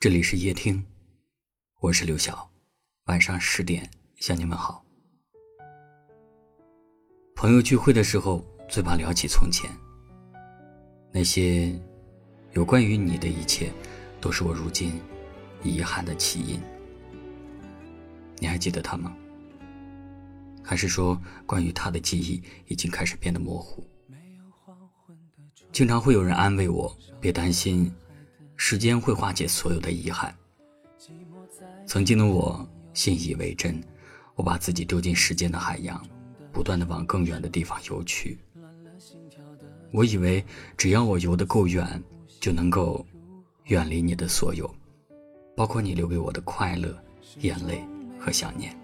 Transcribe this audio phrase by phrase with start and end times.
[0.00, 0.82] 这里是夜听，
[1.80, 2.50] 我是刘晓，
[3.04, 4.82] 晚上十点向你们好。
[7.36, 9.70] 朋友聚会的时候，最怕聊起从前。
[11.12, 11.78] 那些
[12.54, 13.70] 有关于你的一切，
[14.22, 14.98] 都是我如今
[15.62, 16.58] 遗憾的起因。
[18.38, 19.14] 你还记得他吗？
[20.64, 23.86] 还是说，关于他的记忆已经开始变得模糊？
[25.70, 27.92] 经常会有人安慰我，别担心。
[28.62, 30.36] 时间会化解所有的遗憾。
[31.86, 33.82] 曾经的我信以为真，
[34.34, 36.06] 我把自己丢进时间的海洋，
[36.52, 38.38] 不断的往更远的地方游去。
[39.92, 40.44] 我以为
[40.76, 42.00] 只要我游得够远，
[42.38, 43.04] 就能够
[43.64, 44.70] 远离你的所有，
[45.56, 46.94] 包括你留给我的快乐、
[47.38, 47.82] 眼泪
[48.18, 48.78] 和想念。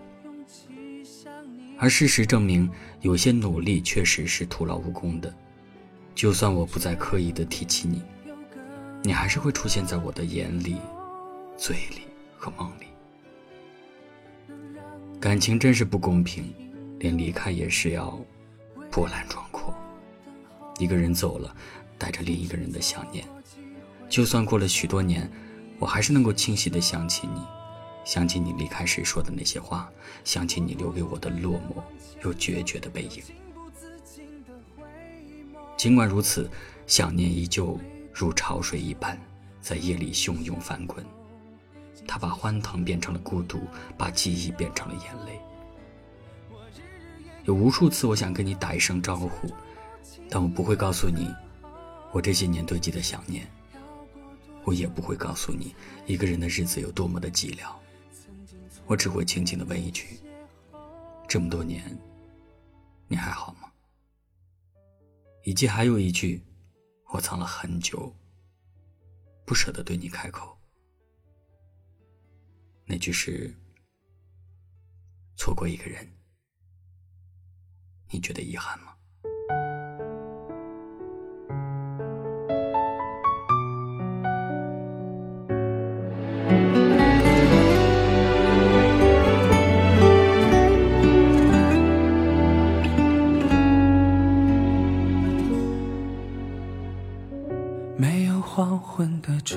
[1.78, 2.68] 而事实证明，
[3.02, 5.32] 有些努力确实是徒劳无功的。
[6.14, 8.02] 就算我不再刻意的提起你。
[9.02, 10.76] 你还是会出现在我的眼里、
[11.56, 12.02] 嘴里
[12.36, 12.86] 和梦里。
[15.20, 16.52] 感情真是不公平，
[16.98, 18.18] 连离开也是要
[18.90, 19.74] 波澜壮阔。
[20.78, 21.54] 一个人走了，
[21.96, 23.24] 带着另一个人的想念。
[24.08, 25.30] 就算过了许多年，
[25.78, 27.40] 我还是能够清晰的想起你，
[28.04, 29.90] 想起你离开时说的那些话，
[30.24, 31.82] 想起你留给我的落寞
[32.22, 33.22] 又决绝的背影。
[35.76, 36.50] 尽管如此，
[36.86, 37.78] 想念依旧。
[38.18, 39.20] 如潮水一般，
[39.60, 41.04] 在夜里汹涌翻滚。
[42.08, 43.60] 他把欢腾变成了孤独，
[43.98, 45.38] 把记忆变成了眼泪。
[47.44, 49.52] 有无数次，我想跟你打一声招呼，
[50.30, 51.30] 但我不会告诉你
[52.10, 53.46] 我这些年堆积的想念。
[54.64, 55.74] 我也不会告诉你
[56.06, 57.66] 一个人的日子有多么的寂寥。
[58.86, 60.18] 我只会轻轻的问一句：
[61.28, 61.84] 这么多年，
[63.08, 63.68] 你还好吗？
[65.44, 66.42] 以及还有一句。
[67.08, 68.14] 我藏了很久，
[69.46, 70.58] 不舍得对你开口。
[72.84, 73.54] 那句是：
[75.36, 76.06] 错过一个人，
[78.10, 78.96] 你觉得遗憾吗？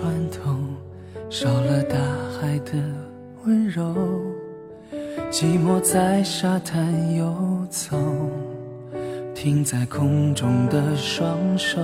[0.09, 0.55] 昏的船头，
[1.29, 1.95] 少了大
[2.39, 2.73] 海的
[3.45, 3.93] 温柔。
[5.31, 7.31] 寂寞在沙滩游
[7.69, 7.95] 走，
[9.35, 11.81] 停在空中的双手，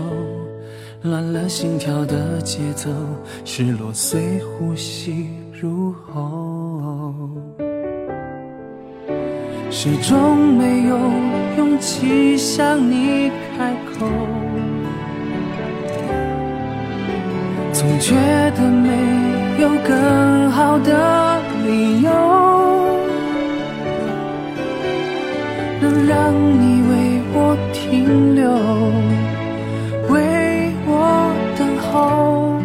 [1.03, 2.89] 乱了心跳的节奏，
[3.43, 7.13] 失落随呼吸入喉，
[9.69, 10.97] 始终没有
[11.57, 14.07] 勇气向你开口。
[17.87, 18.15] 总觉
[18.57, 18.89] 得没
[19.61, 22.09] 有更好的理由，
[25.79, 28.49] 能让你为我停留，
[30.11, 32.59] 为我等候。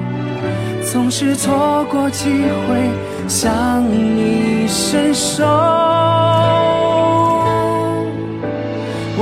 [0.90, 2.30] 总是错过机
[2.66, 2.88] 会
[3.28, 5.44] 向你伸手，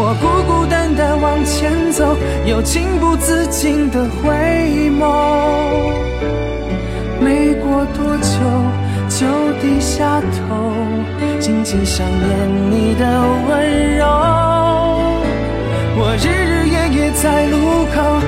[0.01, 2.17] 我孤孤单单往前走，
[2.47, 5.03] 又情不自禁的回眸。
[7.21, 8.39] 没过多久，
[9.09, 9.27] 就
[9.61, 10.73] 低下头，
[11.41, 14.07] 静静想念你的温柔。
[16.01, 17.57] 我日日夜夜在路
[17.93, 18.23] 口，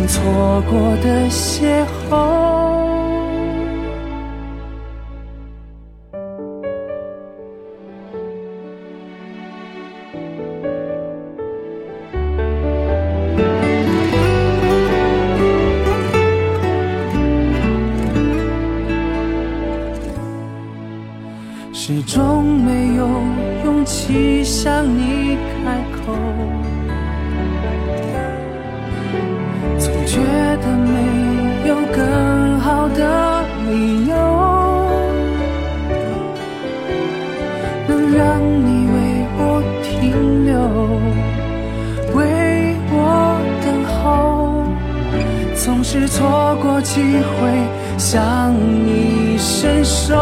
[0.00, 2.16] 经错过的邂逅？
[21.74, 23.06] 始终没有
[23.66, 26.14] 勇气向你开口，
[29.78, 30.18] 总觉
[30.62, 34.14] 得没有更好的理由，
[37.88, 38.96] 能让你为
[39.36, 39.40] 我
[39.82, 39.88] 停
[40.46, 40.54] 留，
[42.14, 42.18] 为
[42.90, 42.94] 我
[43.64, 44.64] 等候，
[45.54, 47.32] 总是错过机会
[47.98, 50.14] 向你伸手。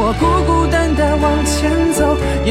[0.00, 1.97] 我孤孤单单往前走，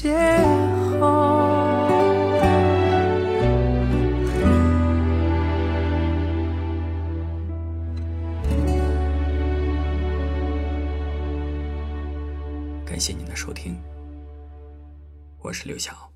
[0.00, 0.14] 邂
[1.00, 1.02] 逅。
[12.86, 13.76] 感谢您的收听，
[15.40, 16.07] 我是刘晓。